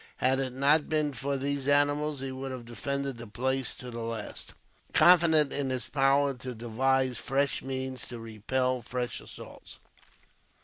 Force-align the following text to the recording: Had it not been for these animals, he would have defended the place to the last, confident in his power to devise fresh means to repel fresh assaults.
Had 0.17 0.39
it 0.39 0.51
not 0.53 0.89
been 0.89 1.13
for 1.13 1.37
these 1.37 1.67
animals, 1.67 2.21
he 2.21 2.31
would 2.31 2.51
have 2.51 2.65
defended 2.65 3.19
the 3.19 3.27
place 3.27 3.75
to 3.75 3.91
the 3.91 3.99
last, 3.99 4.55
confident 4.95 5.53
in 5.53 5.69
his 5.69 5.89
power 5.89 6.33
to 6.33 6.55
devise 6.55 7.19
fresh 7.19 7.61
means 7.61 8.07
to 8.07 8.17
repel 8.17 8.81
fresh 8.81 9.21
assaults. 9.21 9.77